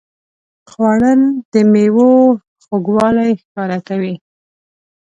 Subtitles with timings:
[0.69, 1.21] خوړل
[1.51, 2.11] د میوو
[2.63, 4.15] خوږوالی ښکاره کوي